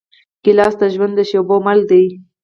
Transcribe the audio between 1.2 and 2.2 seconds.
شېبو مل دی.